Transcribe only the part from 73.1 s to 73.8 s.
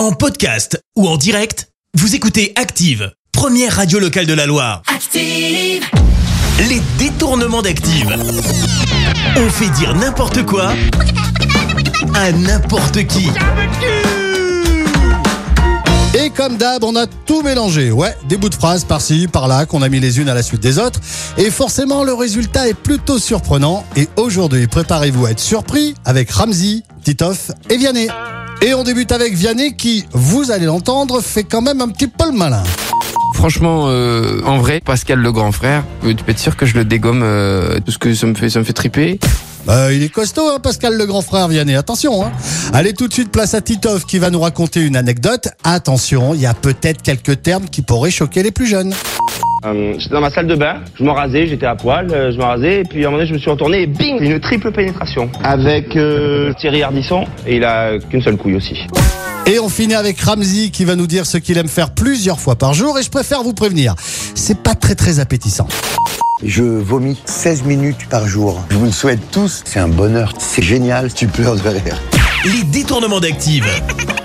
d'Active.